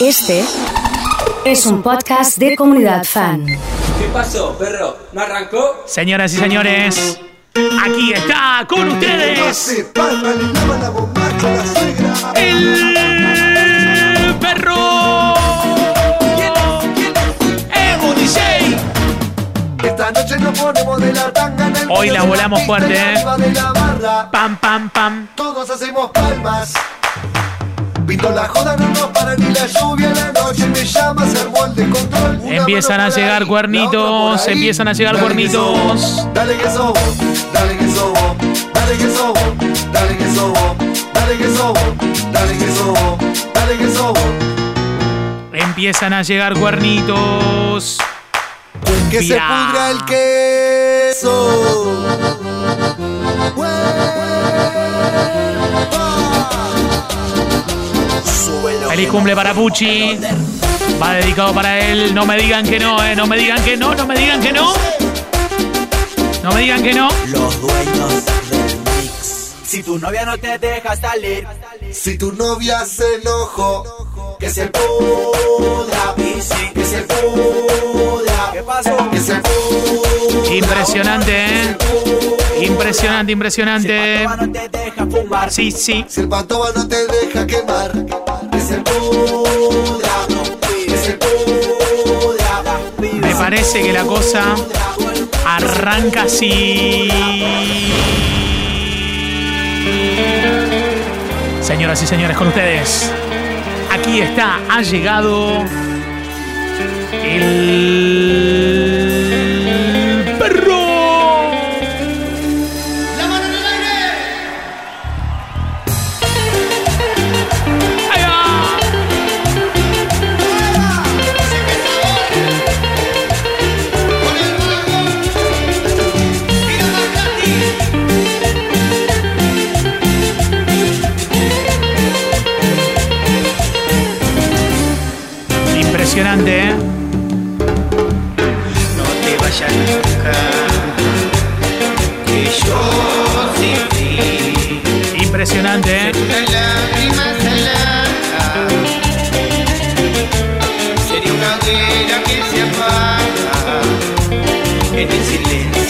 [0.00, 0.44] Este
[1.44, 3.44] es un podcast de comunidad fan.
[3.46, 4.96] ¿Qué pasó, perro?
[5.12, 5.82] ¿No arrancó?
[5.86, 7.18] Señoras y señores,
[7.82, 9.84] aquí está con ustedes
[12.36, 15.34] el perro.
[17.74, 18.76] Emo DJ.
[19.82, 23.24] Esta noche nos ponemos de la tanga en el Hoy la volamos fuerte, ¿eh?
[24.30, 25.28] Pam, pam, pam.
[25.34, 26.72] Todos hacemos palmas.
[28.08, 30.10] Pinto la joda, no nos para ni la lluvia.
[30.14, 32.40] La noche me llama, se armó el descontrol.
[32.46, 34.54] Empiezan a llegar ahí, cuernitos, ahí.
[34.54, 35.84] empiezan a llegar Dale que cuernitos.
[35.84, 37.18] vos, Dale que sos vos,
[37.52, 38.34] dale que sos vos,
[38.72, 39.44] dale que sos vos,
[39.92, 40.76] dale que sos vos,
[41.12, 41.78] dale que sos vos,
[42.32, 43.18] dale que sos vos,
[43.54, 44.18] dale que sos vos.
[45.52, 47.98] Empiezan a llegar cuernitos.
[49.10, 51.28] Que se pudra el queso.
[58.88, 60.16] Feliz cumple para Pucci.
[61.02, 62.14] Va dedicado para él.
[62.14, 63.16] No me digan que no, eh.
[63.16, 64.72] No me digan que no, no me digan que no.
[66.42, 67.08] No me digan que no.
[67.26, 69.54] Los dueños del mix.
[69.64, 71.46] Si tu novia no te deja salir,
[71.92, 79.10] Si tu novia se enojó, que se pudra, que se pudra, ¿qué pasó?
[79.10, 80.54] que se pudra.
[80.54, 82.37] Impresionante, eh.
[82.60, 84.24] Impresionante, impresionante.
[84.24, 85.50] No te deja fumar.
[85.50, 86.04] Sí, sí.
[86.08, 88.50] Si el patoba no te deja quemar, pudra,
[90.88, 92.62] que se pudra.
[93.20, 94.56] Me parece que la cosa
[95.46, 97.08] arranca así.
[101.62, 103.10] Señoras y señores, con ustedes.
[103.92, 105.64] Aquí está, ha llegado
[107.12, 108.77] el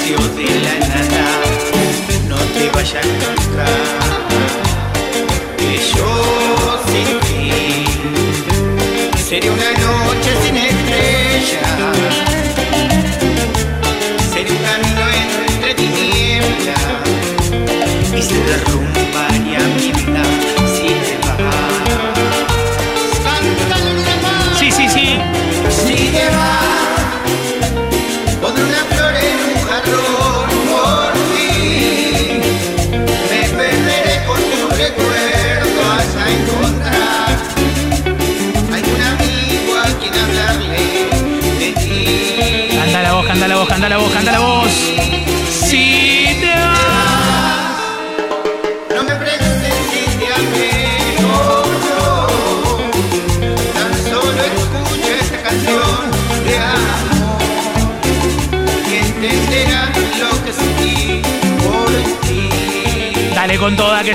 [0.08, 1.22] silencio de la nada.
[2.28, 3.66] No te vayas nunca,
[5.56, 6.10] que yo
[6.86, 7.42] sin ti,
[9.28, 12.07] sería una noche sin estrellas.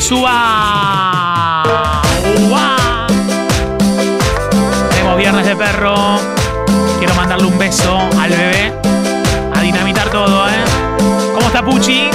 [0.04, 1.64] Suba.
[2.50, 3.08] ¡Uah!
[4.92, 5.96] Tenemos viernes de perro.
[7.00, 8.74] Quiero mandarle un beso al bebé.
[9.56, 10.64] A dinamitar todo, ¿eh?
[11.34, 12.10] ¿Cómo está Puchi?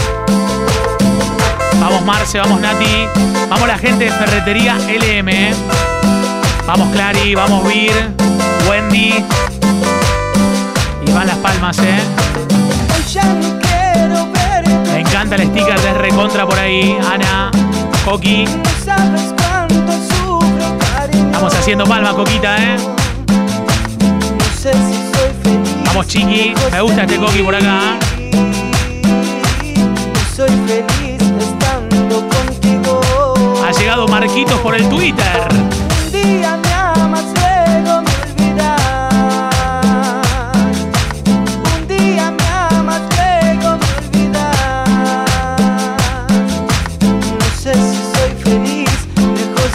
[1.81, 3.09] Vamos Marce, vamos Nati.
[3.49, 5.55] Vamos la gente de Ferretería LM, ¿eh?
[6.67, 8.15] Vamos Clary, vamos Vir,
[8.69, 9.25] Wendy.
[11.07, 12.01] Y van las palmas, ¿eh?
[14.93, 16.99] Me encanta el sticker de Recontra por ahí.
[17.11, 17.51] Ana,
[18.05, 18.45] Coqui.
[21.27, 22.77] Estamos haciendo palmas, Coquita, ¿eh?
[25.87, 26.55] Vamos, Chiqui.
[26.73, 27.99] Me gusta este Coqui por acá.
[32.09, 33.35] Contigo.
[33.67, 35.49] Ha llegado Marquitos por el Twitter.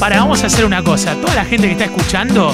[0.04, 1.16] Para, vamos a hacer una cosa.
[1.16, 2.54] Toda la gente que está escuchando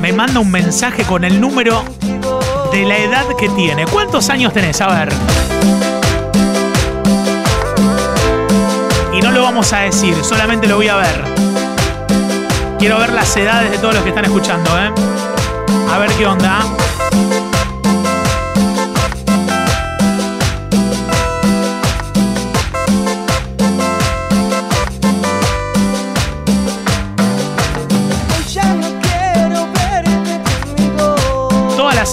[0.00, 1.84] me manda un mensaje con el número
[2.72, 3.84] de la edad que tiene.
[3.84, 4.80] ¿Cuántos años tenés?
[4.80, 5.12] A ver.
[9.12, 11.22] Y no lo vamos a decir, solamente lo voy a ver.
[12.78, 14.90] Quiero ver las edades de todos los que están escuchando, ¿eh?
[15.92, 16.64] A ver qué onda.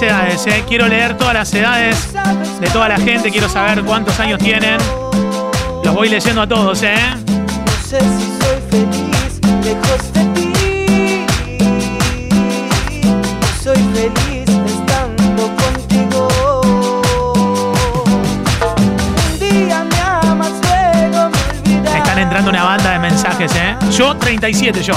[0.01, 0.63] Edades, ¿eh?
[0.67, 2.13] Quiero leer todas las edades
[2.59, 3.29] de toda la gente.
[3.29, 4.77] Quiero saber cuántos años tienen.
[5.83, 6.95] Los voy leyendo a todos, ¿eh?
[7.27, 11.25] No sé si soy feliz lejos de ti.
[13.63, 16.27] Soy feliz estando contigo.
[18.77, 21.39] Un día me amas, luego me
[21.71, 21.95] olvidas.
[21.95, 23.75] Están entrando una banda de mensajes, ¿eh?
[23.91, 24.93] Yo, 37, yo.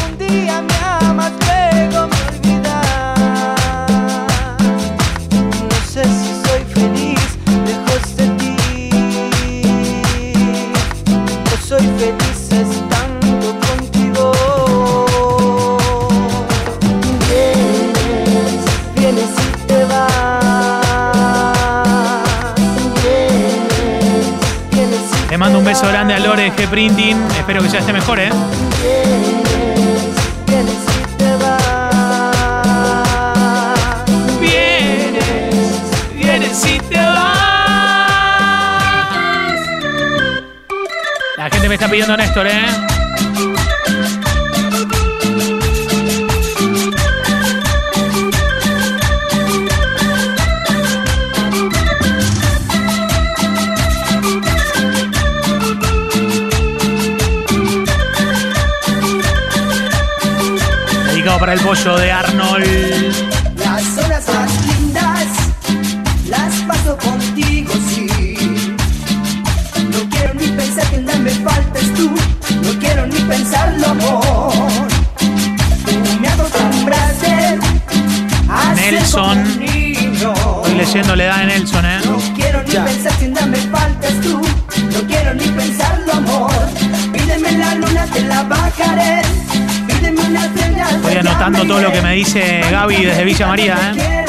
[90.91, 94.25] Estoy anotando todo lo que me dice Gaby desde Villa María, ¿eh?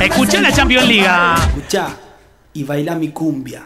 [0.00, 1.08] Escuché la Champions League.
[1.48, 1.88] Escucha
[2.54, 3.62] y baila mi cumbia.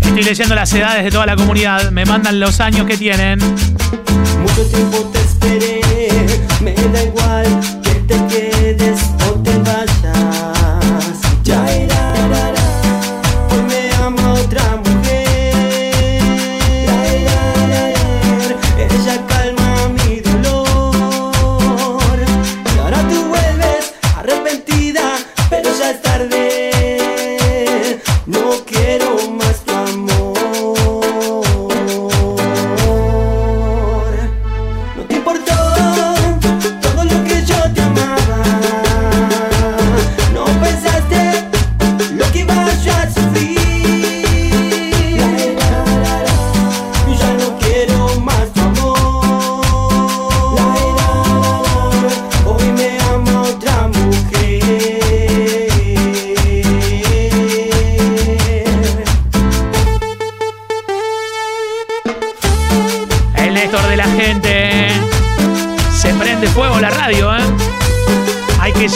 [0.00, 1.90] Estoy leyendo las edades de toda la comunidad.
[1.90, 3.38] Me mandan los años que tienen.
[3.38, 5.21] Mucho tiempo te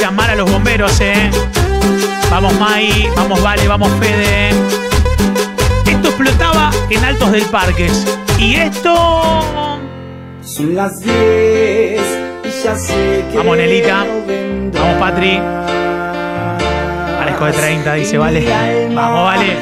[0.06, 1.30] llamar a los bomberos, ¿eh?
[2.30, 4.50] Vamos Mai, vamos Vale, vamos Fede.
[5.84, 8.06] Esto explotaba en Altos del Parques.
[8.38, 9.80] Y esto...
[10.44, 14.06] Son las 10 y ya sé que Vamos, Nelita.
[14.74, 15.40] Vamos, Patri.
[17.18, 18.46] Parezco de 30, dice Vale.
[18.94, 19.56] Vamos, Vale.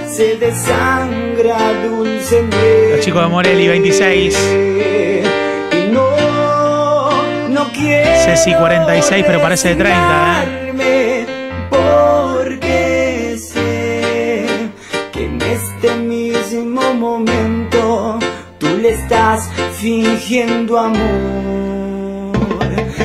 [2.91, 5.44] Los chicos de Morelli, 26.
[7.75, 11.27] Ceci, 46, pero parece de 30, ¿eh?
[11.71, 14.71] Porque sé
[15.13, 18.19] que en este mismo momento
[18.59, 22.33] tú le estás fingiendo amor.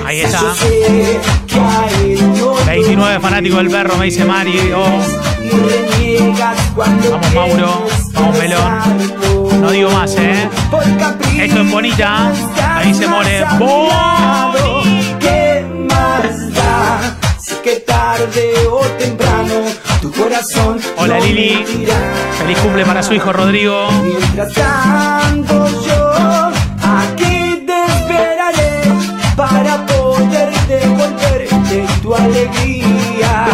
[0.05, 0.39] Ahí está.
[0.39, 4.71] Yo sé que a él no 29 fanático del perro, me dice Mari.
[4.75, 4.85] Oh,
[6.75, 7.87] Vamos, Mauro.
[8.13, 9.28] Vamos, Melón.
[9.59, 10.49] No digo más, ¿eh?
[11.37, 12.31] Esto es bonita.
[12.75, 13.45] Ahí se more.
[15.19, 17.17] ¿Qué más da?
[17.39, 19.53] Si que tarde o temprano
[20.01, 21.65] tu corazón Hola, Lili.
[22.37, 23.89] Feliz cumple para su hijo Rodrigo.
[24.03, 26.51] Mientras tanto yo
[26.81, 28.81] aquí te esperaré
[29.35, 33.45] para poder devolverte tu alegría.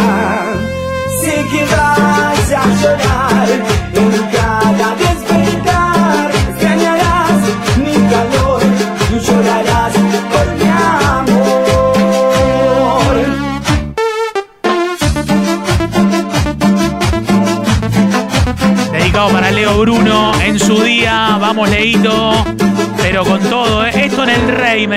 [1.20, 3.86] Sé que vas a llorar en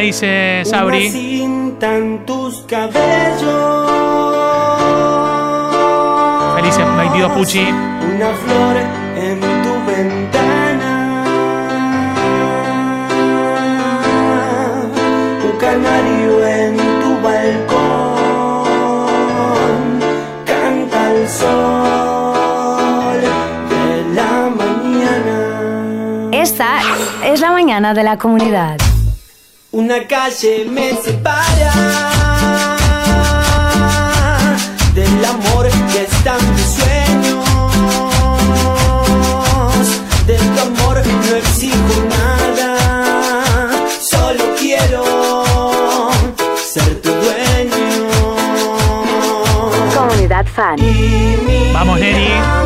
[0.10, 1.10] dice Una Sabri.
[1.12, 2.96] cinta en tus cabellos.
[6.56, 7.68] Felices 22 Puchi.
[7.70, 8.76] Una flor
[9.28, 10.94] en tu ventana.
[15.46, 17.80] Un canario en tu balcón.
[20.46, 23.22] Canta el sol
[23.70, 23.86] de
[24.16, 25.38] la mañana.
[26.32, 26.70] Esta
[27.24, 28.78] es la mañana de la comunidad.
[29.72, 31.72] Una calle me separa
[34.96, 37.46] del amor que está en mis sueños.
[40.26, 43.70] De tu amor no exijo nada,
[44.02, 45.04] solo quiero
[46.74, 48.10] ser tu dueño.
[49.96, 50.78] Comunidad Fan.
[51.74, 52.59] Vamos, Neri.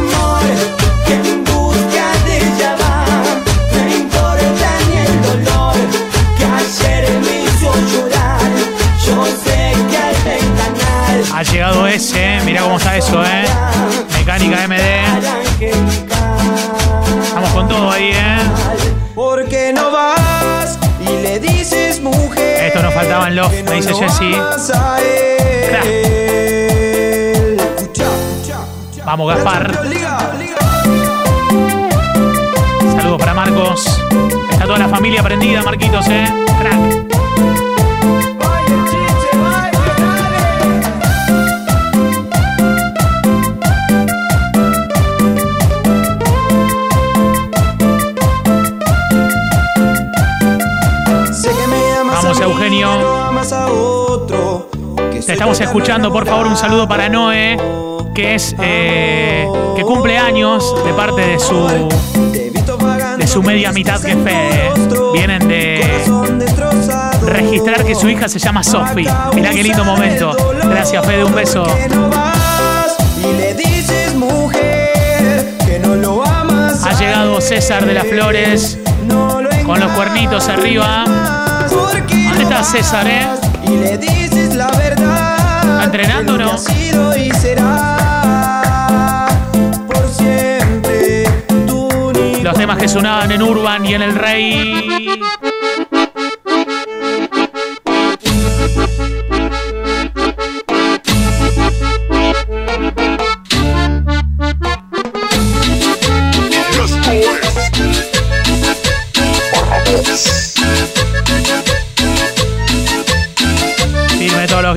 [11.43, 13.43] Ha llegado ese, mirá cómo está eso, ¿eh?
[14.17, 14.79] Mecánica MD.
[17.35, 18.37] Vamos con todo ahí, ¿eh?
[19.13, 22.63] ¿Por qué no vas y le dices mujer?
[22.63, 24.37] Esto nos faltaba en Love, me dice Jessy.
[29.03, 29.81] Vamos, Gaspar.
[32.95, 33.99] Saludos para Marcos.
[34.49, 36.25] Está toda la familia prendida, Marquitos, ¿eh?
[36.57, 37.12] Crack.
[55.43, 57.57] Estamos escuchando, por favor, un saludo para Noé,
[58.15, 59.45] que es eh,
[59.75, 61.67] que cumple años de parte de su
[63.17, 64.71] de su media mitad que Fede.
[65.11, 65.83] Vienen de
[67.25, 69.05] registrar que su hija se llama Sofi.
[69.35, 70.33] Mirá qué lindo momento.
[70.63, 71.65] Gracias, Fede, un beso.
[76.85, 77.41] Ha llegado.
[77.41, 78.79] César de las Flores
[79.65, 81.03] con los cuernitos arriba.
[81.69, 83.27] ¿Dónde está César, eh?
[83.67, 84.92] Y le dices la verdad.
[85.83, 86.53] ¿Está entrenando o no?
[92.41, 95.19] Los temas que sonaban en Urban y en El Rey.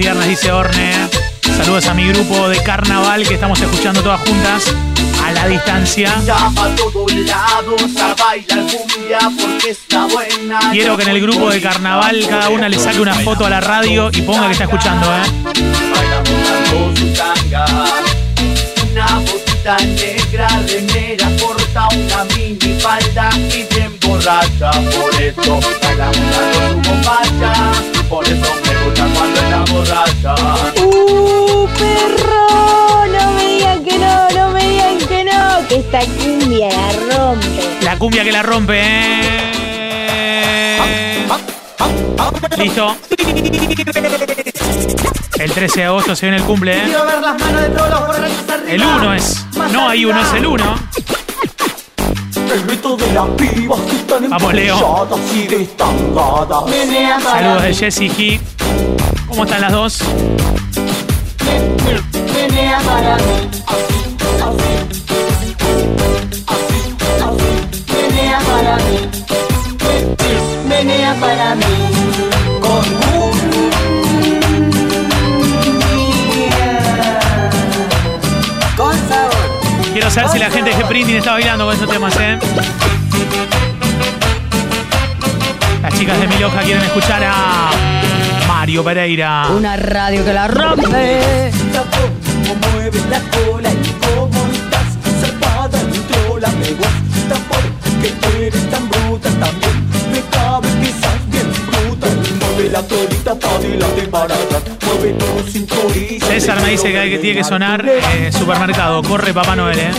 [0.06, 0.92] Viernes, dice Orne.
[1.42, 4.72] Saludos a mi grupo de carnaval que estamos escuchando todas juntas
[5.24, 6.14] a la distancia.
[10.70, 13.60] Quiero que en el grupo de carnaval cada una le saque una foto a la
[13.60, 15.22] radio y ponga que está escuchando, ¿eh?
[19.96, 24.70] Negra, remera corta, una mini falda y bien borracha.
[24.70, 25.60] Por eso su
[26.88, 27.72] bombacha.
[28.08, 30.34] Por eso gusta cuando está borracha.
[30.82, 33.06] ¡Uh, perro!
[33.06, 37.78] No me digan que no, no me digan que no, que esta cumbia la rompe.
[37.82, 39.16] La cumbia que la rompe, ¿eh?
[42.58, 42.96] Listo.
[45.38, 46.86] El 13 de agosto se viene el cumple, ¿eh?
[46.86, 48.68] ver las manos de todos los.
[48.68, 49.46] El 1 es.
[49.72, 50.76] No hay uno, es el 1.
[52.52, 54.76] El grito de las pibas que están Vamos, Leo.
[54.76, 56.64] emborrachadas y destangadas.
[56.66, 58.40] Menea para Saludos de mí, Jessie G.
[59.28, 59.98] ¿Cómo están las dos?
[62.34, 63.22] menea para mí.
[63.66, 64.72] Así, así.
[66.46, 66.80] Así,
[67.26, 67.92] así.
[67.92, 68.98] Menea para mí.
[70.68, 71.95] Menea para mí.
[80.16, 82.38] Saber si la gente de Printing está bailando con esos temas, ¿eh?
[85.82, 87.70] Las chicas de Miloja quieren escuchar a
[88.48, 89.48] Mario Pereira.
[89.54, 91.52] Una radio que la rompe.
[102.66, 106.98] Mueve la colita para adelante y para atrás mueve tu cinturita César me dice que,
[106.98, 109.02] hay que tiene que sonar eh, supermercado.
[109.02, 109.90] Corre Papá Noel, ¿eh?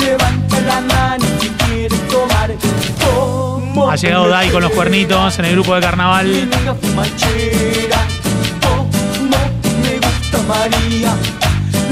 [0.00, 2.50] levanta la mano si quieres tomar
[3.04, 6.30] Cómo Ha llegado Dai con los cuernitos en el grupo de carnaval.
[6.30, 8.06] Niña fumachera,
[8.62, 8.88] cómo
[9.82, 11.14] me gusta María.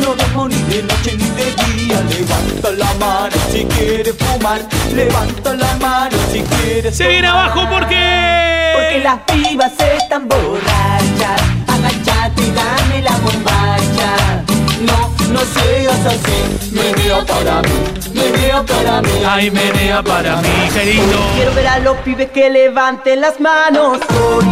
[0.01, 1.80] No no duermo ni de noche ni de día.
[2.09, 4.61] Levanta la mano si quieres fumar.
[4.95, 8.73] Levanta la mano si quieres Se viene abajo porque.
[8.75, 11.43] Porque las pibas están borrachas.
[11.69, 14.43] Agachate y dame la bombacha.
[14.81, 16.73] No, no seas así.
[16.73, 17.69] Menea para mí,
[18.15, 19.11] menea para mí.
[19.29, 21.19] Ay, menea para mí, qué lindo.
[21.35, 24.47] Quiero ver a los pibes que levanten las manos hoy.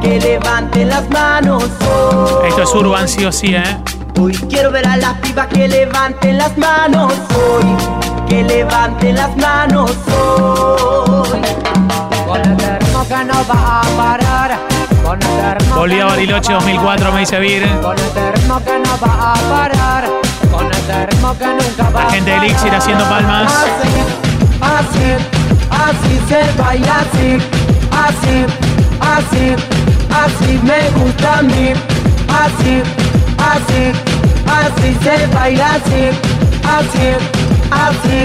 [0.00, 2.48] Que levanten las manos hoy.
[2.48, 3.78] Esto es Urban, sí o sí, ¿eh?
[4.18, 7.64] Hoy quiero ver a las pibas que levanten las manos hoy.
[8.28, 11.40] Que levanten las manos hoy.
[12.26, 14.58] Con el termo que no va a parar.
[15.04, 17.68] Con el termo Volví a Bariloche 2004, me dice Vir.
[17.80, 20.04] Con el termo que no va a parar.
[20.50, 23.52] Con el termo que nunca va La gente de Elixir haciendo palmas.
[23.52, 23.88] Así,
[24.60, 25.34] así,
[25.70, 27.38] así se baila así,
[28.06, 28.46] así,
[29.00, 29.56] así,
[30.10, 31.72] así me gusta a mí,
[32.28, 32.82] así,
[33.52, 33.92] así,
[34.46, 36.02] así se baila así,
[36.76, 37.06] así,
[37.70, 38.18] así,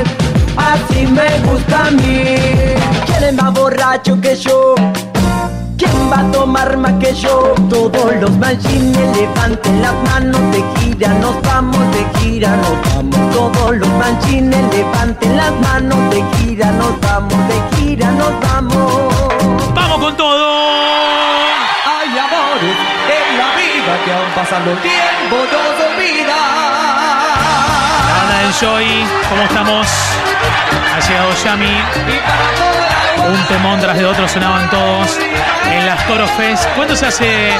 [0.57, 2.23] así me gusta a mí.
[3.05, 4.75] ¿Quién es más borracho que yo?
[5.77, 7.53] ¿Quién va a tomar más que yo?
[7.69, 13.31] Todos los manchines levanten las manos de gira, nos vamos de gira, nos vamos.
[13.33, 19.13] Todos los manchines levanten las manos de gira, nos vamos de gira, nos vamos.
[19.73, 20.49] ¡Vamos con todo!
[24.05, 26.35] Que aún pasando el tiempo nos olvida.
[28.07, 29.87] La banda del Joy, ¿cómo estamos?
[30.95, 31.77] Ha llegado Yami.
[33.27, 35.17] Un temón tras de otro sonaban todos
[35.71, 36.65] en las Toro Fest.
[36.75, 37.51] ¿Cuánto se hace?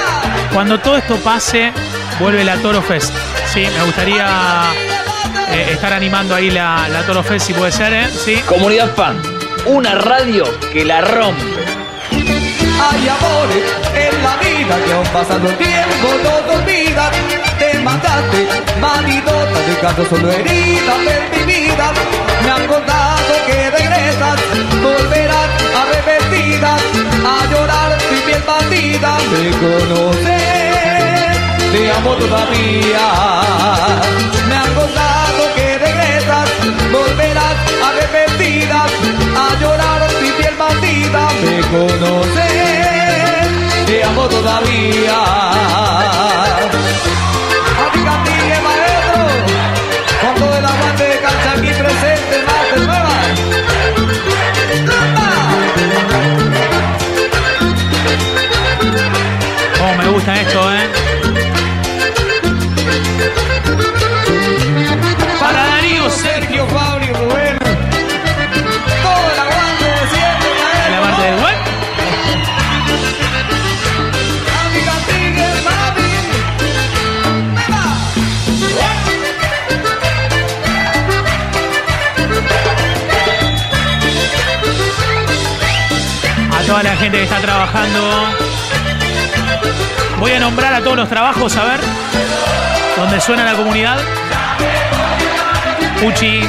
[0.53, 1.73] Cuando todo esto pase,
[2.19, 3.13] vuelve la Toro Fest.
[3.53, 4.25] Sí, me gustaría
[5.51, 8.07] eh, estar animando ahí la, la Toro Fest, si puede ser, ¿eh?
[8.09, 8.41] Sí.
[8.47, 9.21] Comunidad Fan,
[9.65, 11.88] una radio que la rompe.
[12.81, 13.63] Hay amores
[13.95, 17.11] en la vida que aún pasando el tiempo no te olvidan.
[17.59, 18.47] Te mataste,
[18.79, 21.91] maridota, dejando solo heridas en mi vida.
[22.43, 24.39] Me han contado que regresas,
[24.81, 25.49] volverás
[25.81, 26.81] arrepentidas
[27.25, 29.17] a llorar mi piel bandida.
[29.31, 31.37] Me conoces,
[31.73, 33.05] te amo todavía.
[34.47, 36.49] Me han contado que regresas,
[36.91, 37.57] volverás
[37.89, 38.91] arrepentidas
[39.35, 41.27] a llorar mi piel bandida.
[41.43, 42.28] Me conoces,
[44.27, 45.48] todavía.
[87.09, 88.27] Gente que está trabajando.
[90.19, 91.79] Voy a nombrar a todos los trabajos, a ver.
[92.95, 93.97] Donde suena la comunidad.
[96.01, 96.41] Puchi.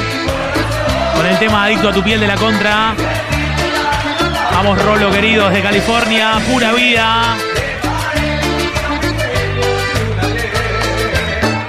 [1.15, 2.93] Con el tema Adicto a tu piel de la contra.
[4.53, 6.33] Vamos, Rolo, queridos de California.
[6.51, 7.35] Pura vida.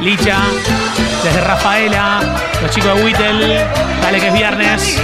[0.01, 0.37] Licha.
[1.25, 2.21] Desde Rafaela.
[2.61, 3.67] Los chicos de Whittle.
[4.03, 5.01] Dale que es viernes.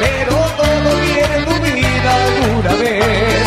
[0.00, 3.46] Pero todo viene en tu vida alguna vez.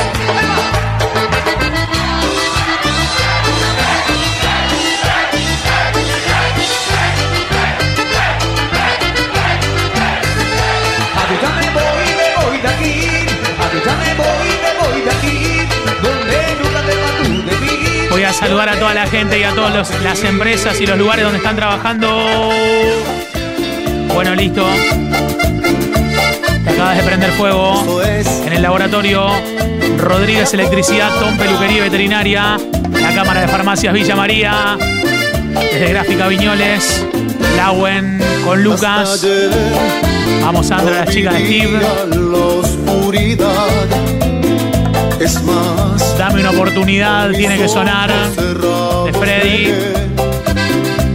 [11.17, 12.95] A ti ya me voy, me voy de aquí.
[13.59, 15.37] A ti ya me voy, me voy de aquí.
[16.03, 18.07] Donde nunca te vas tú de mí.
[18.09, 21.23] Voy a saludar a toda la gente y a todas las empresas y los lugares
[21.23, 22.49] donde están trabajando.
[24.15, 24.65] Bueno, listo.
[26.63, 28.01] Te acabas de prender fuego
[28.45, 29.27] en el laboratorio
[29.97, 32.57] Rodríguez Electricidad, Tom Peluquería Veterinaria,
[32.93, 34.77] la Cámara de Farmacias Villa María,
[35.53, 37.05] desde Gráfica Viñoles,
[37.57, 39.27] Lauen con Lucas.
[40.41, 41.79] Vamos Sandra, las chicas de Steve.
[46.17, 48.09] Dame una oportunidad, tiene que sonar.
[48.31, 49.73] De Freddy.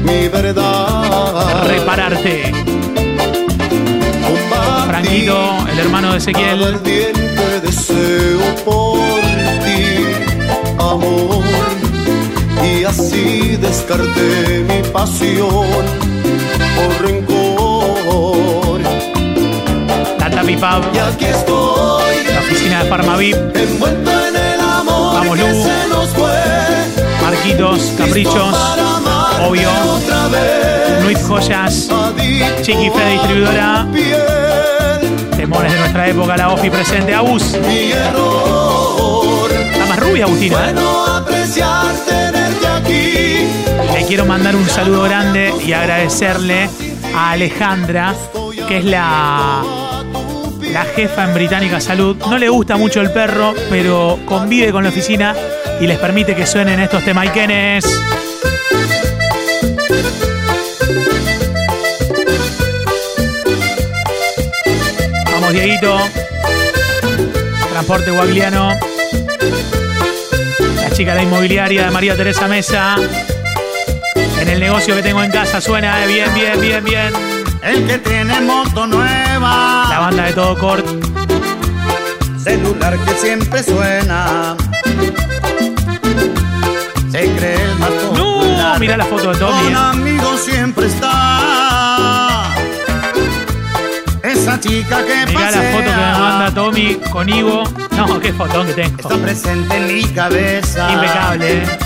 [0.04, 1.66] Mi verdad.
[1.66, 2.79] Repararte.
[5.10, 6.62] Franquito, el hermano de Ezequiel.
[6.62, 9.00] Ardiente deseo por
[9.64, 10.06] ti,
[10.78, 11.42] amor.
[12.62, 15.48] Y así descarté mi pasión
[16.76, 18.80] por rencor.
[20.16, 20.94] Tata Pipab.
[20.94, 22.14] Y aquí estoy.
[22.32, 23.36] La Oficina de Farmavip.
[23.56, 25.62] Envuelto en el amor Vamos, que Lu.
[25.64, 26.40] se nos fue.
[27.20, 28.56] Marquitos, Caprichos,
[29.44, 29.70] obvio.
[31.02, 31.88] Nuit Joyas,
[32.62, 33.86] Chiqui Fede Distribuidora,
[34.80, 37.56] piel, Temores de nuestra época, la OFI presente, Abus.
[37.66, 39.50] mi error.
[39.50, 40.70] Está más rubia, Agustina.
[40.70, 40.72] ¿eh?
[40.74, 43.48] No apreciar tenerte aquí.
[43.94, 46.68] Le quiero mandar un saludo grande y agradecerle
[47.14, 48.14] a Alejandra,
[48.68, 49.62] que es la,
[50.72, 52.16] la jefa en Británica Salud.
[52.28, 55.34] No le gusta mucho el perro, pero convive con la oficina
[55.80, 57.84] y les permite que suenen estos temaiquenes.
[65.50, 65.98] Vamos, Dieguito.
[67.72, 68.78] Transporte Guagliano.
[70.76, 72.94] La chica de la inmobiliaria de María Teresa Mesa.
[74.40, 77.12] En el negocio que tengo en casa suena, eh, bien, bien, bien, bien.
[77.62, 79.86] El que tiene moto nueva.
[79.88, 80.86] La banda de todo cort.
[82.38, 84.56] Celular que siempre suena.
[87.10, 88.78] Se cree el más No, popular.
[88.78, 89.62] mira la foto de Tommy.
[89.64, 89.76] Con eh.
[89.76, 91.89] amigos siempre está.
[94.40, 97.62] Esa chica que Mirá la foto que me manda Tommy con Ivo.
[97.94, 98.96] No, qué fotón que tengo.
[98.96, 100.90] Está presente en mi cabeza.
[100.94, 101.78] Impecable, eh.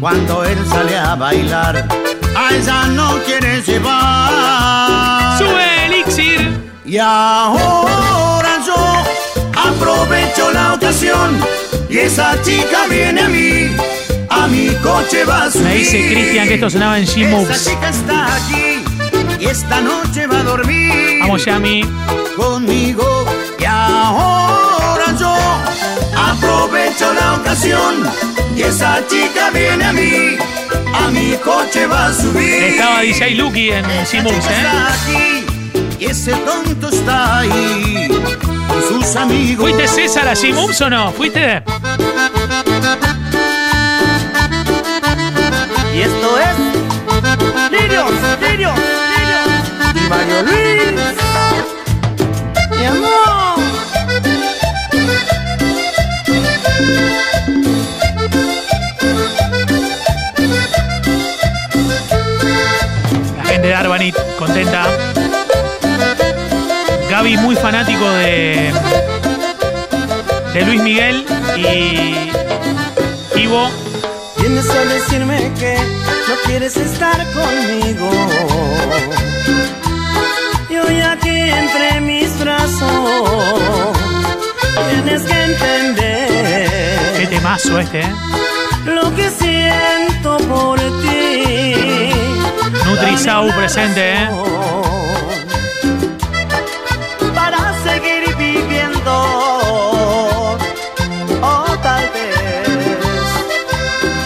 [0.00, 1.86] Cuando él sale a bailar,
[2.36, 5.38] a ella no quiere llevar.
[5.38, 6.58] ¡Sube Elixir!
[6.84, 9.04] Y ahora yo
[9.56, 11.40] aprovecho la ocasión
[11.88, 13.76] y esa chica viene a mí,
[14.28, 15.64] a mi coche va a subir.
[15.64, 17.50] Me dice Cristian que esto sonaba en G-Moves.
[17.50, 18.75] Esa chica está aquí
[19.46, 21.82] y esta noche va a dormir Vamos, Yami.
[22.36, 23.24] conmigo.
[23.58, 25.34] Y ahora yo
[26.16, 28.04] aprovecho la ocasión
[28.56, 30.36] y esa chica viene a mí,
[30.94, 32.64] a mi coche va a subir.
[32.64, 34.38] Estaba DJ Lucky en chica ¿eh?
[34.38, 35.46] está aquí
[35.98, 38.08] y ese tonto está ahí
[38.68, 39.70] con sus amigos.
[39.70, 41.12] ¿Fuiste César a G-Moves o no?
[41.12, 41.62] ¿Fuiste?
[50.08, 50.92] Mario Luis.
[52.70, 53.58] Mi amor.
[63.36, 64.86] La gente de Arbanit, contenta.
[67.10, 68.72] Gaby, muy fanático de,
[70.54, 71.24] de Luis Miguel
[71.56, 72.30] y
[73.40, 73.70] Ivo.
[74.38, 78.10] Vienes a decirme que no quieres estar conmigo.
[80.76, 83.96] Y hoy aquí entre mis brazos
[84.90, 88.14] tienes que entender Qué temazo este, ¿eh?
[88.84, 92.10] lo que siento por ti.
[92.84, 94.28] Nutrisau presente, ¿eh?
[97.34, 99.14] Para seguir viviendo,
[101.42, 102.68] o tal vez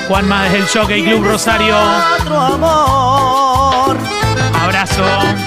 [0.09, 1.77] Juan más del Jockey Club Rosario.
[2.21, 3.50] otro amor.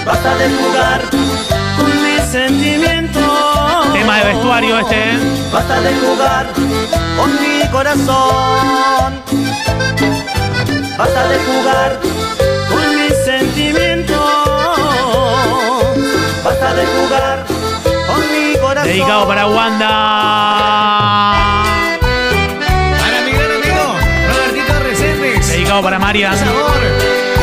[0.04, 1.00] Basta de jugar
[1.76, 3.92] con mis sentimientos.
[3.92, 5.18] Tema de vestuario este, ¿eh?
[5.52, 6.46] Basta de jugar
[7.16, 9.22] con mi corazón.
[10.98, 12.00] Basta de jugar
[12.68, 14.18] con mis sentimientos.
[16.44, 17.44] Basta de jugar
[18.06, 18.88] con mi corazón.
[18.88, 19.88] Dedicado para Wanda.
[23.00, 23.94] Para mi gran amigo
[24.28, 25.48] Robertito Reséndez.
[25.48, 26.36] Dedicado para Marian.
[26.36, 27.33] Sabor, cruzalo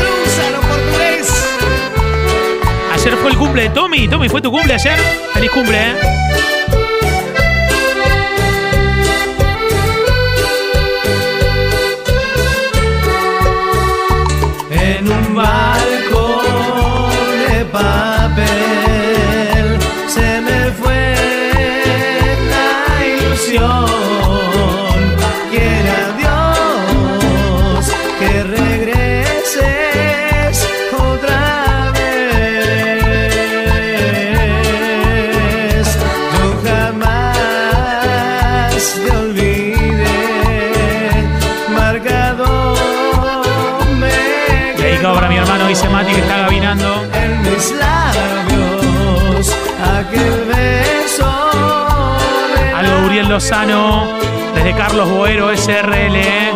[3.04, 4.06] Ayer fue el cumple de Tommy.
[4.06, 4.96] Tommy, ¿fue tu cumple ayer?
[5.34, 6.51] Feliz cumple, ¿eh?
[38.82, 40.06] Jamás te olvidé,
[41.70, 42.74] marcado
[43.98, 47.06] me Dedicado para mi hermano, dice Mati, que está gabinando.
[47.14, 49.54] en mis labios
[49.98, 51.26] aquel beso
[52.76, 54.20] Algo Uriel Lozano.
[54.54, 56.16] Desde Carlos Boero, SRL.
[56.16, 56.52] ¿eh?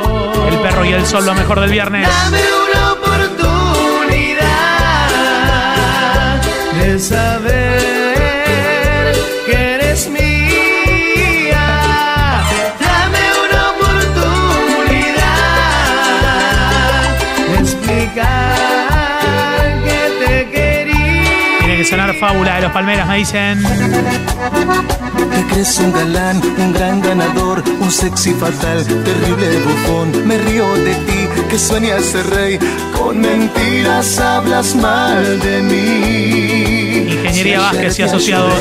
[0.49, 2.09] El perro y el sol, lo mejor del viernes.
[2.09, 4.43] Dame una oportunidad
[6.79, 7.56] de saber
[22.17, 23.63] fábula de los palmeras, me dicen.
[23.63, 30.27] Te crees un galán, un gran ganador, un sexy fatal, terrible bufón.
[30.27, 32.59] Me río de ti, que sueñas ser rey.
[32.97, 37.13] Con mentiras hablas mal de mí.
[37.13, 38.55] Ingeniería Vázquez y asociados.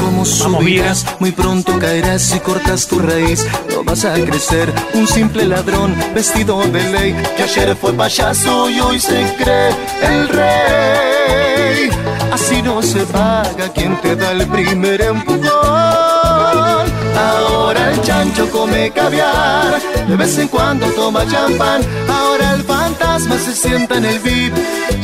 [0.00, 3.46] Como subirás, muy pronto caerás y cortas tu raíz.
[3.86, 7.14] Vas a crecer, un simple ladrón vestido de ley.
[7.36, 9.70] Que ayer fue payaso y hoy se cree
[10.02, 11.90] el rey.
[12.32, 16.95] Así no se paga quien te da el primer empujón.
[17.16, 21.80] Ahora el chancho come caviar, de vez en cuando toma champán.
[22.08, 24.54] Ahora el fantasma se sienta en el VIP,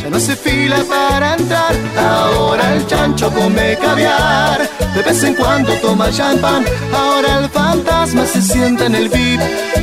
[0.02, 1.74] ya no se fila para entrar.
[1.98, 6.64] Ahora el chancho come caviar, de vez en cuando toma champán.
[6.94, 9.40] Ahora el fantasma se sienta en el VIP,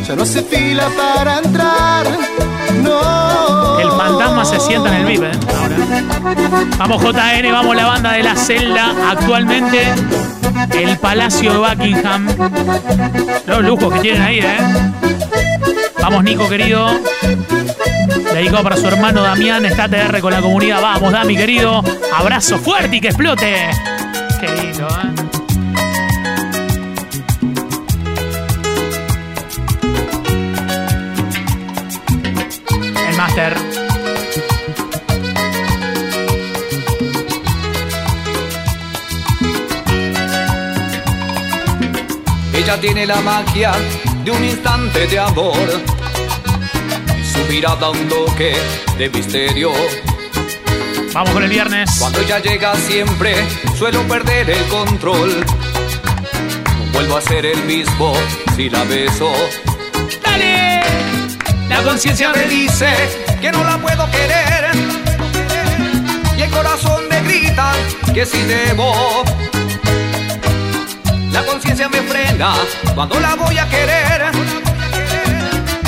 [0.08, 2.08] ya no se fila para entrar.
[2.84, 3.80] No.
[3.80, 5.32] El fantasma se sienta en el VIP, ¿eh?
[5.60, 5.76] Ahora.
[6.78, 8.94] Vamos JN, vamos la banda de la celda.
[9.10, 9.94] Actualmente
[10.74, 12.28] el Palacio de Buckingham.
[13.46, 14.58] Los lujos que tienen ahí, ¿eh?
[16.02, 16.90] Vamos Nico, querido.
[18.34, 19.66] Dedicado para su hermano Damián.
[19.66, 20.82] Está TR con la comunidad.
[20.82, 21.84] Vamos, Dami, querido.
[22.16, 23.70] Abrazo fuerte y que explote.
[24.40, 25.30] Qué lindo, ¿eh?
[33.10, 33.89] El máster.
[42.70, 43.72] Ella tiene la magia
[44.24, 45.56] de un instante de amor.
[47.34, 48.56] Su mirada un toque
[48.96, 49.72] de misterio.
[51.12, 51.90] Vamos con el viernes.
[51.98, 53.34] Cuando ella llega siempre
[53.76, 55.44] suelo perder el control.
[55.44, 58.14] No vuelvo a ser el mismo
[58.56, 59.34] si la beso.
[60.24, 60.82] ¡Dale!
[61.70, 62.94] La conciencia me dice
[63.42, 64.70] que no la puedo querer.
[66.38, 67.74] Y el corazón me grita
[68.14, 69.24] que si debo.
[71.60, 72.54] Conciencia me frena
[72.96, 74.32] cuando la voy a querer.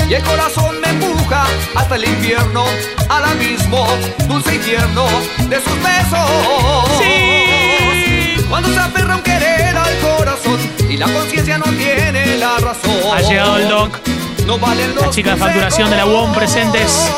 [0.06, 2.66] Y el corazón me empuja hasta el infierno,
[3.08, 3.86] al abismo,
[4.28, 5.06] dulce infierno
[5.48, 6.98] de sus besos.
[6.98, 8.44] Sí.
[8.50, 13.16] Cuando se aferra un querer al corazón y la conciencia no tiene la razón.
[13.16, 13.98] Ha llegado el doc.
[14.46, 17.10] No valen los La chica de facturación de la UOM presentes.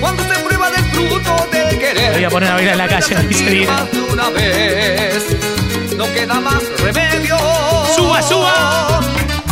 [0.00, 2.12] Cuando se prueba del fruto del querer.
[2.12, 3.68] Voy a poner a bailar en la calle, dice de
[4.12, 5.43] una vez.
[5.96, 7.36] No queda más remedio.
[7.94, 9.00] Suba, suba.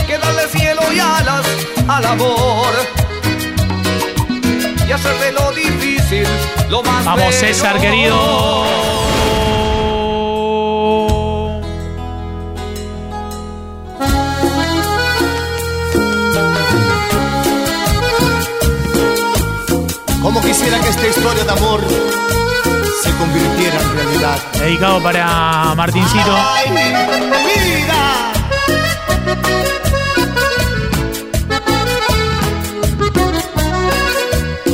[0.06, 1.46] Que darle cielo y alas
[1.88, 2.72] al amor.
[4.86, 6.26] Y hacer de lo difícil
[6.68, 7.38] lo más Vamos, bello.
[7.38, 8.16] César, querido.
[20.22, 21.80] Como quisiera que esta historia de amor
[23.02, 24.38] se convirtiera en realidad.
[24.52, 26.36] Dedicado para Martincito.
[26.54, 28.32] ¡Ay, vida!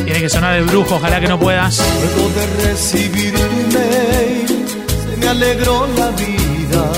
[0.05, 1.79] Tiene que sonar el brujo, ojalá que no puedas.
[1.79, 4.67] Luego de recibir tu mail,
[5.11, 6.93] se me alegró la vida.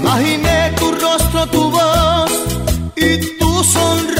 [0.00, 2.32] Imaginé tu rostro, tu voz
[2.96, 4.18] y tu sonrisa.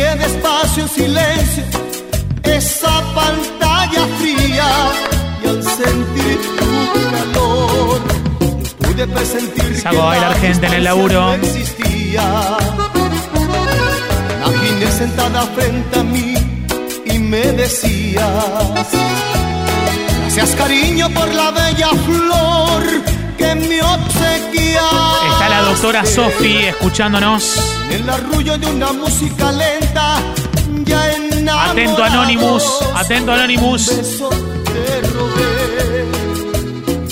[0.00, 1.62] Acaricié despacio en silencio
[2.44, 4.68] esa pantalla fría
[5.44, 8.00] y al sentir tu calor
[8.40, 11.20] no pude presentir bailar gente en el laburo.
[11.20, 12.56] no existía.
[14.46, 16.34] Imaginé sentada frente a mí
[17.06, 18.88] y me decías
[20.20, 24.86] Gracias cariño por la bella flor que me obsequia.
[25.32, 27.42] Está la doctora Sofi escuchándonos.
[27.90, 30.18] En el arrullo de una música lenta
[30.84, 31.72] ya enamorado.
[31.72, 33.88] Atento Anonymous, atento Anonymous.
[33.88, 34.30] Un beso
[34.72, 36.06] te robé.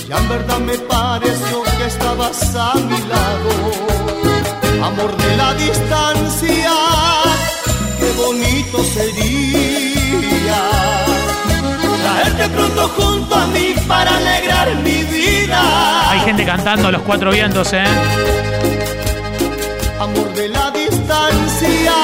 [0.08, 3.50] Ya en verdad me pareció que estabas a mi lado.
[4.80, 6.72] Amor de la distancia
[7.98, 10.60] Qué bonito sería
[12.28, 17.72] Traerte pronto junto a mí para alegrar mi vida Hay gente cantando los cuatro vientos,
[17.72, 17.84] ¿eh?
[19.98, 21.94] Amor de la distancia,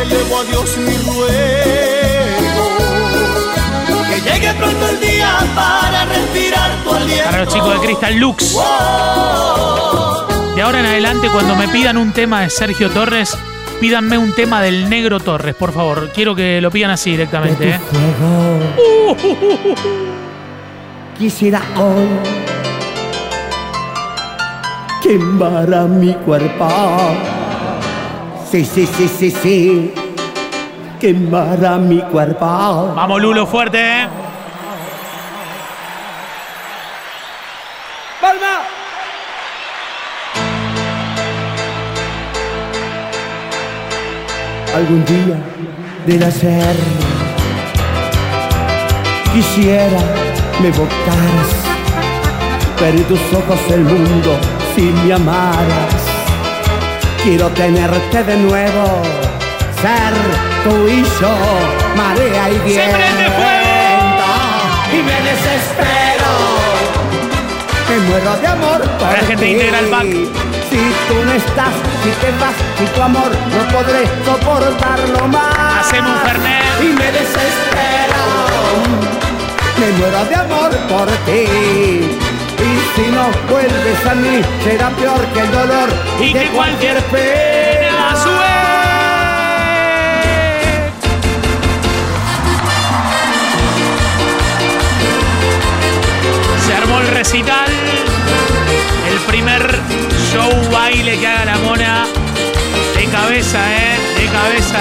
[0.00, 2.68] elevo a Dios mi ruego.
[4.08, 7.24] Que llegue pronto el día para respirar tu aliento.
[7.24, 8.56] Para los chicos de Crystal Lux.
[10.54, 13.36] De ahora en adelante, cuando me pidan un tema de Sergio Torres,
[13.84, 16.10] pídanme un tema del Negro Torres, por favor.
[16.10, 17.80] Quiero que lo pidan así directamente, ¿eh?
[21.18, 22.08] Quisiera hoy
[25.02, 26.66] quemar a mi cuerpo.
[28.50, 29.94] Sí, sí, sí, sí, sí.
[30.98, 32.94] quemará mi cuerpo.
[32.96, 34.08] Vamos, Lulo, fuerte, ¿eh?
[38.18, 38.83] ¡Palma!
[44.74, 45.36] Algún día
[46.04, 46.74] de nacer
[49.32, 50.00] quisiera
[50.60, 51.50] me evocaras,
[52.80, 54.36] ver en tus ojos el mundo
[54.74, 55.94] si me amaras.
[57.22, 59.02] Quiero tenerte de nuevo,
[59.80, 60.14] ser
[60.64, 61.34] tu y yo,
[61.96, 62.98] marea y viento.
[64.92, 66.30] Y me desespero,
[67.88, 69.52] me muero de amor por La gente ti.
[69.52, 70.53] integra el.
[70.74, 75.86] Si tú no estás, si te vas, si tu amor no podré soportarlo más.
[75.86, 76.82] Hacemos un Fernet.
[76.82, 78.22] Y me desespero,
[79.78, 82.18] me muero de amor por ti.
[82.58, 87.02] Y si no vuelves a mí, será peor que el dolor Y que cualquier cualquier
[87.04, 88.08] pena.
[88.10, 88.54] pena sube.
[96.66, 97.70] Se armó el recital.
[99.26, 99.62] Primer
[100.32, 102.06] show baile que haga la mona.
[102.96, 103.96] De cabeza, ¿eh?
[104.18, 104.80] De cabeza.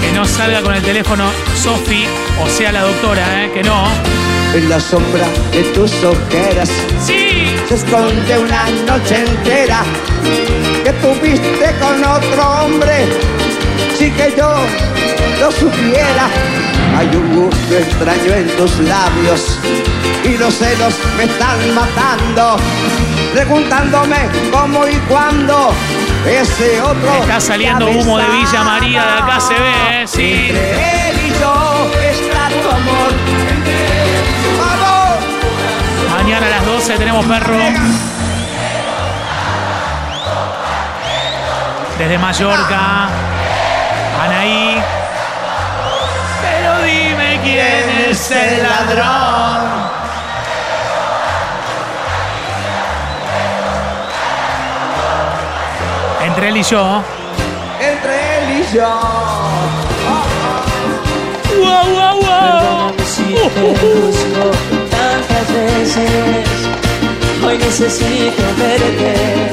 [0.00, 2.04] Que no salga con el teléfono Sofi,
[2.42, 3.50] o sea la doctora, ¿eh?
[3.52, 3.84] Que no.
[4.54, 6.70] En la sombra de tus ojeras
[7.04, 7.46] Sí.
[7.68, 9.82] se esconde una noche entera
[10.84, 13.06] que tuviste con otro hombre.
[13.98, 14.54] Si que yo
[15.40, 16.28] lo supiera,
[16.98, 19.58] hay un gusto extraño en tus labios
[20.22, 22.58] y los celos me están matando,
[23.32, 25.72] preguntándome cómo y cuándo
[26.26, 27.10] ese otro.
[27.22, 30.06] Está saliendo humo de Villa María, de acá se ve, ¿eh?
[30.06, 30.46] Sí.
[30.50, 33.12] Entre él y yo está tu amor.
[34.58, 36.22] ¡Vamos!
[36.22, 37.56] Mañana a las 12 tenemos perro.
[41.98, 43.25] Desde Mallorca.
[44.22, 44.82] Anaí.
[46.42, 49.76] Pero dime quién es el ladrón.
[56.22, 57.02] Entre él y yo.
[57.80, 59.00] Entre él y yo.
[61.58, 62.94] ¡Wow, wow, wow!
[63.04, 64.50] Si te busco
[64.90, 66.48] tantas veces.
[67.44, 69.52] Hoy necesito verte.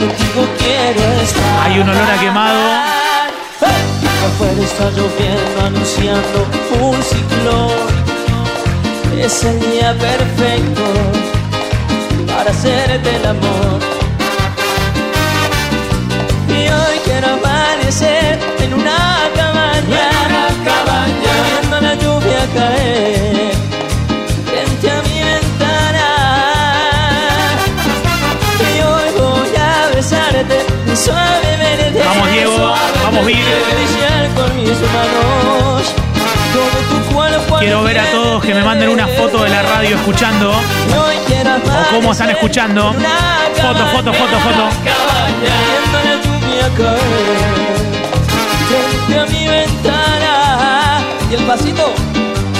[0.00, 1.62] Contigo quiero estar.
[1.64, 2.95] Hay un olor a quemado.
[4.36, 6.46] Afuera está lloviendo anunciando
[6.78, 7.86] un ciclón.
[9.18, 10.82] Es el día perfecto
[12.26, 13.80] para hacerte el amor.
[16.50, 20.06] Y hoy quiero amanecer en una cabaña,
[21.48, 23.54] viendo la lluvia caer
[24.44, 26.08] frente a mi ventana.
[28.60, 30.58] Y hoy voy a besarte
[30.94, 32.02] suavemente.
[32.04, 32.74] Vamos, Diego.
[33.02, 34.05] Vamos, Bill.
[34.78, 35.94] Mis manos
[36.52, 37.58] todo tu cuerpo.
[37.58, 40.50] Quiero ver a todos que me manden una foto de la radio escuchando.
[40.52, 42.92] O cómo están escuchando.
[43.54, 44.68] Foto, foto, foto, foto.
[48.68, 51.94] Frente a mi ventana y el pasito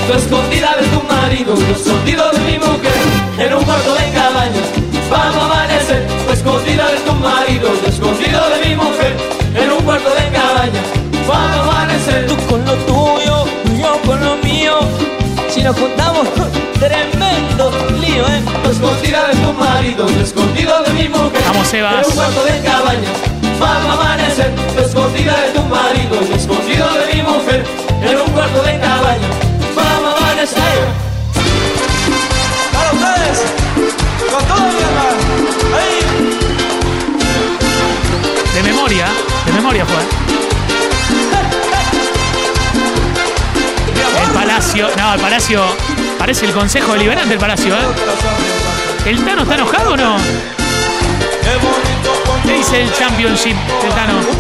[0.07, 2.92] Tu escondida de tu marido, tu escondido de mi mujer,
[3.38, 4.62] en un cuarto de cabaña.
[5.11, 9.16] Vamos a amanecer, tu escondida de tu marido, tu escondido de mi mujer,
[9.55, 10.81] en un cuarto de cabaña.
[11.29, 11.75] Vamos a
[15.66, 16.29] nos juntamos,
[16.79, 18.42] tremendo lío, ¿eh?
[18.70, 21.92] Escondida de tu marido, tu escondido de mi mujer, Vamos, Sebas.
[21.92, 23.11] en un cuarto de cabaña.
[23.59, 27.64] Vamos a amanecer, escondida de tu marido, tu escondido de mi mujer,
[28.00, 29.29] en un cuarto de cabaña.
[29.74, 30.79] Vamos a amanecer.
[32.72, 33.38] Para ustedes,
[34.31, 35.09] con toda mi alma.
[35.79, 35.98] Ahí.
[38.55, 39.07] De memoria.
[39.47, 40.45] De memoria fue.
[44.22, 44.88] El Palacio.
[44.96, 45.62] No, el Palacio.
[46.18, 47.86] Parece el Consejo Deliberante el Palacio, ¿eh?
[49.04, 50.16] ¿El Tano está enojado o no?
[52.44, 54.36] ¿Qué dice el Championship del Tano?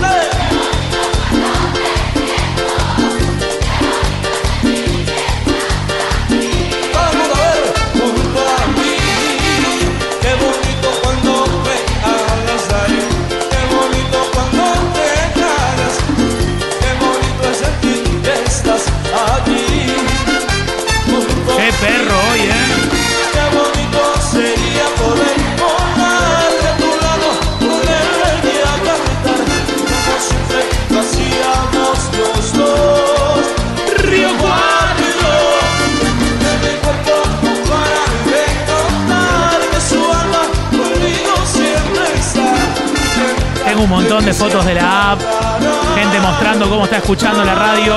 [47.06, 47.94] Escuchando la radio.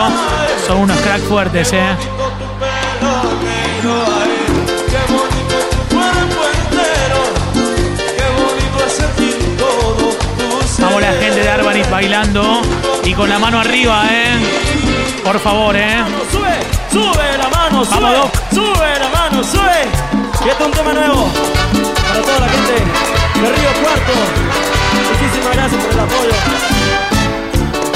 [0.68, 1.98] Son unos cracks fuertes, ¿eh?
[10.80, 12.62] Vamos la gente de Arbanit bailando
[13.04, 14.38] y con la mano arriba, ¿eh?
[15.24, 16.04] Por favor, ¿eh?
[16.32, 16.60] Sube,
[16.92, 19.88] sube la mano, sube, Vamos, sube la mano, sube.
[20.46, 21.28] Y este es un tema nuevo
[22.08, 22.74] para toda la gente
[23.42, 24.14] de Río Cuarto.
[25.12, 27.19] Muchísimas gracias por el apoyo.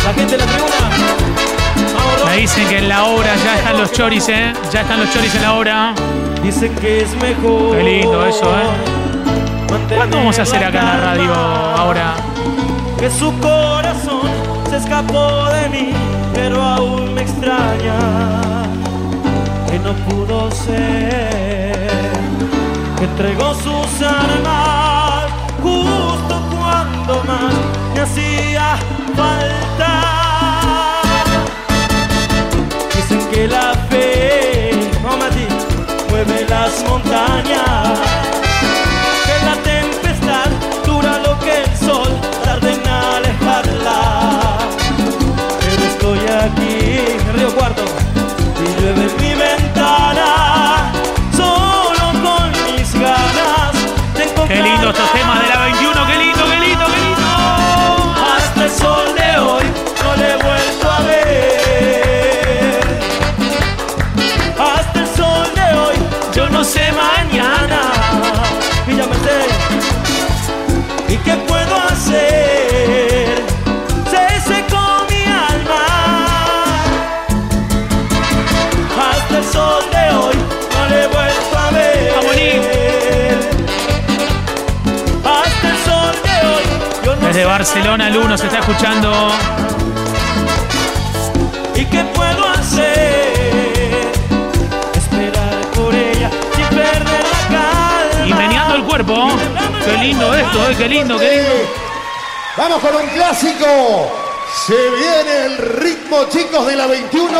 [0.04, 0.90] La gente de la tribuna.
[2.26, 4.54] Me dicen que en la obra ya están los choris, ¿eh?
[4.72, 5.94] Ya están los choris en la obra.
[6.42, 7.78] Dicen que es mejor.
[7.78, 8.94] Qué lindo eso, ¿eh?
[9.96, 12.16] ¿Cuándo vamos a hacer acá en la radio ahora?
[13.00, 14.30] Que su corazón
[14.70, 15.94] se escapó de mí,
[16.34, 17.98] pero aún me extraña.
[19.70, 21.90] Que no pudo ser.
[22.98, 25.32] Que entregó sus armas
[25.62, 27.54] justo cuando más
[27.94, 28.76] me hacía
[29.16, 29.93] falta.
[33.94, 35.48] Que fe, oh, Mati,
[36.10, 38.00] mueve las montañas.
[39.26, 40.50] Que la tempestad
[40.86, 42.10] dura lo que el sol
[42.44, 44.58] tarda en alejarla.
[45.60, 46.78] Pero estoy aquí,
[47.36, 47.84] Río Cuarto,
[48.62, 50.92] y llueve mi ventana.
[51.36, 53.74] Solo con mis ganas
[54.16, 54.48] de.
[54.48, 56.13] Qué lindo estos temas de la 21, qué
[87.54, 89.30] Barcelona, el 1 se está escuchando.
[91.76, 94.12] ¿Y qué puedo hacer?
[94.96, 98.26] Esperar por ella sin perder la calma.
[98.26, 99.28] Y meneando el cuerpo.
[99.86, 100.76] Qué lindo esto, ¿eh?
[100.76, 101.52] Qué lindo, qué lindo.
[102.58, 104.12] Vamos con un clásico.
[104.66, 107.40] Se viene el ritmo, chicos, de la 21.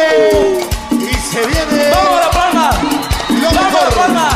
[0.92, 1.90] Y se viene.
[1.90, 2.70] ¡Vamos a la palma!
[3.30, 4.30] ¡Vamos a la palma!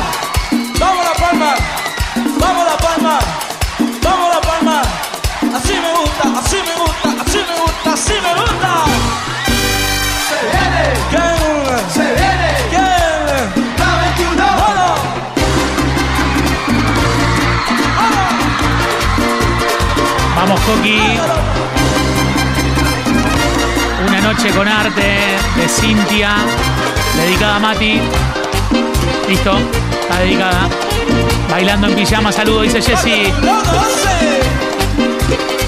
[0.80, 1.56] ¡Vamos a la palma!
[2.40, 3.47] ¡Vamos a la palma!
[5.58, 8.72] Así me gusta, así me gusta, así me gusta, así me gusta.
[10.30, 11.38] Se viene, ¿quién?
[11.90, 13.64] Se viene, ¿quién?
[13.80, 14.46] La 21.
[14.46, 15.00] ¡Vamos!
[20.36, 21.02] Vamos, Coqui.
[24.08, 25.10] Una noche con arte
[25.56, 26.36] de Cintia,
[27.16, 28.00] dedicada a Mati.
[29.28, 29.58] Listo,
[30.02, 30.70] está dedicada.
[31.50, 33.34] Bailando en pijama, saludo, dice Jessy.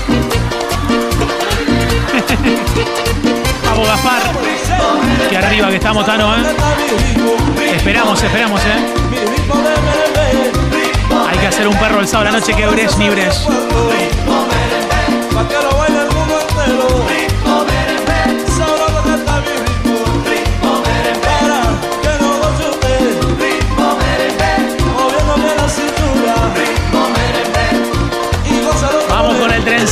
[3.65, 4.21] Vamos, Gaspar.
[5.29, 6.41] Que arriba que estamos, Tano, ¿eh?
[7.75, 8.93] Esperamos, esperamos, ¿eh?
[11.29, 13.45] Hay que hacer un perro el sábado la noche que Bresh ni Bresh.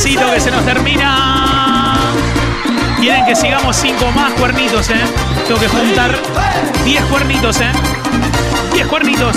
[0.00, 1.96] Trencito que se nos termina.
[3.00, 5.00] Quieren que sigamos cinco más cuernitos, ¿eh?
[5.48, 6.16] Tengo que juntar
[6.84, 7.72] 10 cuernitos, ¿eh?
[8.74, 9.36] 10 cuernitos.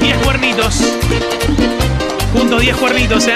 [0.00, 0.80] 10 cuernitos.
[2.34, 3.34] Junto 10 cuernitos, ¿eh?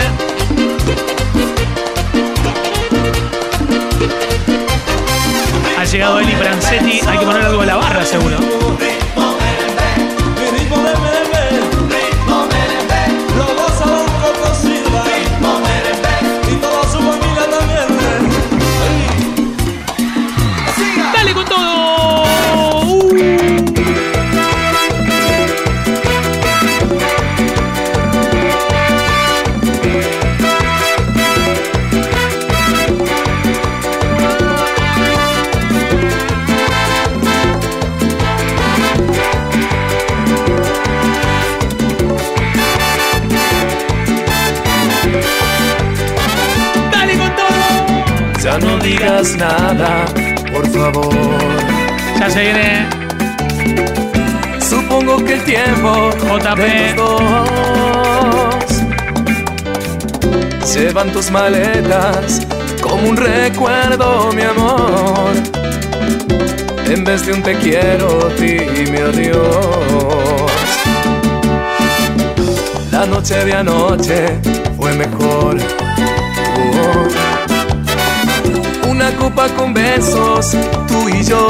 [5.79, 7.01] Ha llegado Eli Brancetti.
[7.09, 8.37] Hay que poner algo en la barra, seguro.
[21.31, 21.45] ¡Dale
[47.19, 48.43] con todo!
[48.43, 50.07] Ya no digas nada,
[50.81, 51.15] favor.
[52.19, 52.87] Ya se viene
[54.69, 56.59] Supongo que el tiempo JP.
[56.59, 57.21] de los
[60.63, 62.47] dos llevan tus maletas
[62.81, 65.33] como un recuerdo, mi amor.
[66.87, 69.41] En vez de un te quiero, dime adiós.
[72.91, 74.41] La noche de anoche
[74.77, 75.59] fue mejor.
[79.57, 80.55] Con besos,
[80.87, 81.47] tú y yo.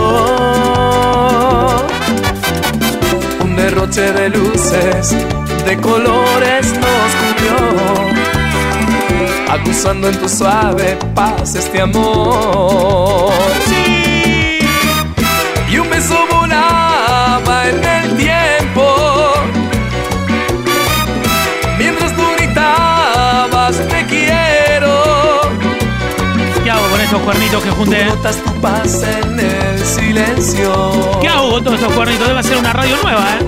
[3.42, 5.16] Un derroche de luces,
[5.64, 7.56] de colores nos cubrió.
[9.48, 13.32] Acusando en tu suave paz este amor.
[15.68, 18.09] Y un beso volaba en el
[27.10, 28.04] ¿Qué hago con estos cuernitos que junté?
[28.04, 31.18] Notas tu paz en el silencio.
[31.20, 32.28] ¿Qué hago con todos estos cuernitos?
[32.28, 33.38] Debe ser una radio nueva, ¿eh?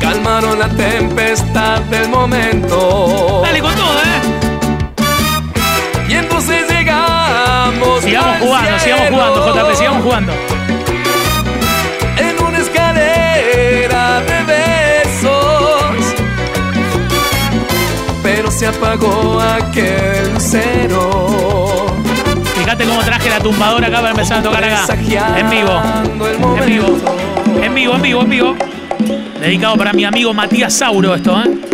[0.00, 3.40] Calmaron la tempestad del momento.
[3.42, 4.20] Dale con todo, ¿eh?
[6.08, 8.04] Y entonces llegamos.
[8.04, 10.32] Sigamos jugando, sigamos jugando, JP, sigamos jugando.
[12.18, 16.14] En una escalera de besos.
[18.22, 21.97] Pero se apagó aquel lucero.
[22.68, 24.84] Fíjate cómo traje la tumbadora acá para empezar a tocar acá.
[25.38, 25.82] En vivo.
[26.54, 26.98] En vivo.
[27.62, 28.56] En vivo, en vivo, en vivo.
[29.40, 31.67] Dedicado para mi amigo Matías Sauro esto, ¿eh?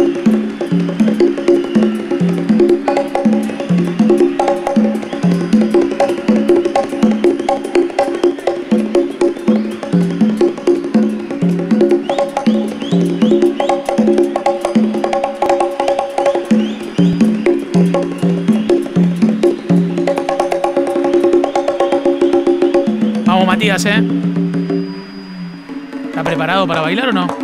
[26.66, 27.43] Para bailar o no?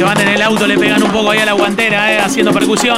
[0.00, 2.20] Que van en el auto le pegan un poco ahí a la guantera, ¿eh?
[2.20, 2.96] Haciendo percusión.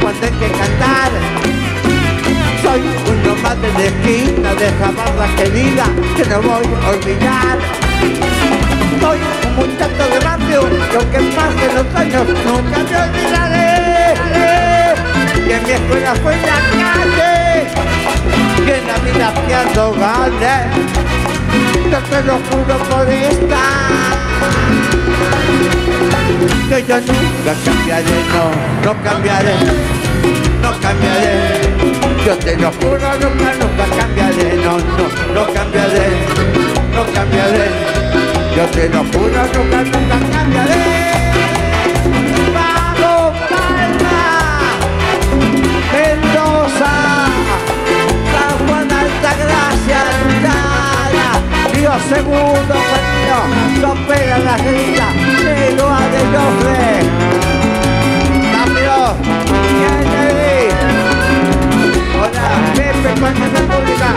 [0.00, 1.10] Cuando hay que cantar.
[2.62, 7.58] Soy un nomade de esquina de jabarda querida que no voy a olvidar.
[9.00, 10.60] Soy un muchacho de barrio
[10.90, 14.14] que aunque pasen los años nunca me olvidaré.
[15.48, 17.66] En mi escuela fue la calle,
[18.58, 20.56] y en la vida pierdo gané.
[21.90, 24.05] Yo te lo juro por esta
[26.68, 28.44] que yo nunca cambiaré, no,
[28.84, 29.54] no cambiaré,
[30.62, 31.76] no cambiaré.
[32.26, 36.06] Yo te lo juro, nunca, nunca cambiaré, no, no, no cambiaré,
[36.94, 37.66] no cambiaré.
[38.56, 40.82] Yo te lo juro, nunca, nunca cambiaré.
[42.54, 44.18] Vamos, Palma,
[45.92, 46.92] Mendoza,
[48.32, 50.00] San Juan Altagracia,
[51.72, 53.38] Río Segundo, Juanito,
[53.82, 55.06] no pega la grilla,
[55.76, 56.80] loa del cofre.
[58.52, 58.96] Rápido.
[62.18, 64.08] Hola, Hola, Pepe, Pancha Pública.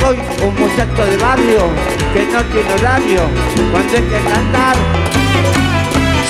[0.00, 1.62] Soy un muchacho de barrio
[2.12, 3.22] que no tiene horario
[3.72, 5.03] cuando hay que cantar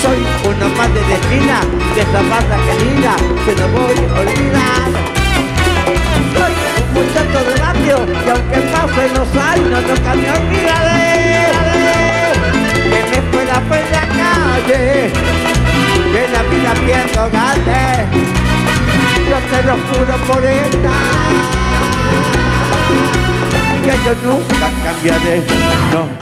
[0.05, 1.61] soy una madre de esquina
[1.95, 4.89] de esa banda querida que no voy a olvidar.
[6.35, 11.49] Soy un muchacho de barrio y aunque pasen los años nunca me olvidaré.
[12.85, 15.11] Que me fue la fue en la calle,
[16.13, 17.81] que la vida pierdo grande.
[19.27, 20.93] Yo te lo juro por esta
[23.83, 25.43] que yo nunca cambiaré,
[25.91, 26.15] no.